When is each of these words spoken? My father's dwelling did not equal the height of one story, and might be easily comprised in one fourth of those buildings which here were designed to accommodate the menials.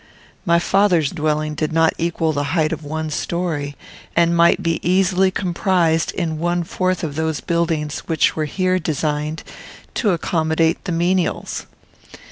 My 0.47 0.57
father's 0.57 1.11
dwelling 1.11 1.53
did 1.53 1.71
not 1.71 1.93
equal 1.99 2.33
the 2.33 2.55
height 2.57 2.71
of 2.73 2.83
one 2.83 3.11
story, 3.11 3.75
and 4.15 4.35
might 4.35 4.63
be 4.63 4.79
easily 4.81 5.29
comprised 5.29 6.11
in 6.13 6.39
one 6.39 6.63
fourth 6.63 7.03
of 7.03 7.13
those 7.13 7.39
buildings 7.39 7.99
which 8.07 8.31
here 8.33 8.71
were 8.71 8.79
designed 8.79 9.43
to 9.93 10.09
accommodate 10.09 10.85
the 10.85 10.91
menials. 10.91 11.67